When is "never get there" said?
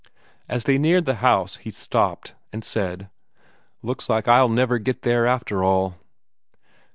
4.49-5.27